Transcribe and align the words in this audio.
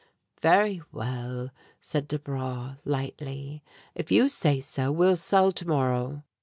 "Very 0.41 0.81
well," 0.91 1.51
said 1.79 2.07
Desbra, 2.07 2.79
lightly, 2.85 3.61
"if 3.93 4.11
you 4.11 4.29
say 4.29 4.59
so, 4.59 4.91
we'll 4.91 5.15
sell 5.15 5.51
to 5.51 5.67
morrow." 5.67 6.23